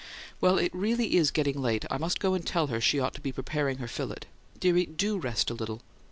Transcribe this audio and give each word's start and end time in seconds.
Well, 0.41 0.57
it 0.57 0.73
really 0.73 1.15
is 1.17 1.29
getting 1.29 1.61
late: 1.61 1.85
I 1.91 1.99
must 1.99 2.19
go 2.19 2.33
and 2.33 2.43
tell 2.43 2.65
her 2.73 2.81
she 2.81 2.99
ought 2.99 3.13
to 3.13 3.21
be 3.21 3.31
preparing 3.31 3.77
her 3.77 3.87
fillet. 3.87 4.23
Dearie, 4.59 4.87
DO 4.87 5.19
rest 5.19 5.51
a 5.51 5.53
little." 5.53 5.83